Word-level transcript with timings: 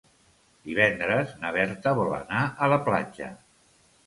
Divendres 0.69 1.35
na 1.43 1.51
Berta 1.57 1.93
vol 2.01 2.17
anar 2.21 2.41
a 2.49 2.71
la 2.75 2.81
platja. 2.89 3.31